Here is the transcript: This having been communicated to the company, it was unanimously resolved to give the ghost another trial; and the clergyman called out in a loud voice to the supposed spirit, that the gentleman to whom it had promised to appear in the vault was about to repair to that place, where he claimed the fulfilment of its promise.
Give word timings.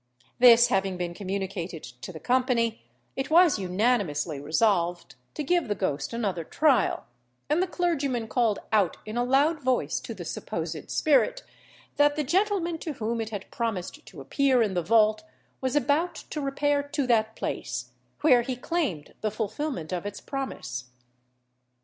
This 0.39 0.69
having 0.69 0.97
been 0.97 1.13
communicated 1.13 1.83
to 1.83 2.11
the 2.11 2.19
company, 2.19 2.81
it 3.15 3.29
was 3.29 3.59
unanimously 3.59 4.39
resolved 4.39 5.13
to 5.35 5.43
give 5.43 5.67
the 5.67 5.75
ghost 5.75 6.11
another 6.11 6.43
trial; 6.43 7.05
and 7.51 7.61
the 7.61 7.67
clergyman 7.67 8.27
called 8.27 8.57
out 8.71 8.97
in 9.05 9.15
a 9.15 9.23
loud 9.23 9.59
voice 9.61 9.99
to 9.99 10.15
the 10.15 10.25
supposed 10.25 10.89
spirit, 10.89 11.43
that 11.97 12.15
the 12.15 12.23
gentleman 12.23 12.79
to 12.79 12.93
whom 12.93 13.21
it 13.21 13.29
had 13.29 13.51
promised 13.51 14.03
to 14.07 14.21
appear 14.21 14.63
in 14.63 14.73
the 14.73 14.81
vault 14.81 15.23
was 15.61 15.75
about 15.75 16.15
to 16.15 16.41
repair 16.41 16.81
to 16.81 17.05
that 17.05 17.35
place, 17.35 17.91
where 18.21 18.41
he 18.41 18.55
claimed 18.55 19.13
the 19.21 19.29
fulfilment 19.29 19.91
of 19.93 20.07
its 20.07 20.19
promise. 20.19 20.85